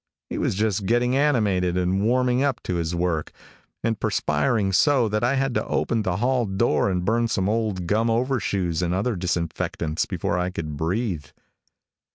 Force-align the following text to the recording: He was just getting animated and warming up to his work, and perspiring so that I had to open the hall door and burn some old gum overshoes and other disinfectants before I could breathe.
He 0.31 0.39
was 0.39 0.55
just 0.55 0.87
getting 0.87 1.15
animated 1.15 1.77
and 1.77 2.01
warming 2.03 2.41
up 2.41 2.63
to 2.63 2.77
his 2.77 2.95
work, 2.95 3.31
and 3.83 3.99
perspiring 3.99 4.73
so 4.73 5.07
that 5.07 5.23
I 5.23 5.35
had 5.35 5.53
to 5.53 5.67
open 5.67 6.01
the 6.01 6.15
hall 6.15 6.47
door 6.47 6.89
and 6.89 7.05
burn 7.05 7.27
some 7.27 7.47
old 7.47 7.85
gum 7.85 8.09
overshoes 8.09 8.81
and 8.81 8.95
other 8.95 9.15
disinfectants 9.15 10.07
before 10.07 10.39
I 10.39 10.49
could 10.49 10.75
breathe. 10.75 11.27